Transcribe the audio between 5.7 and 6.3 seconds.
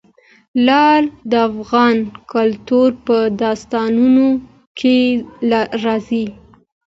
راځي.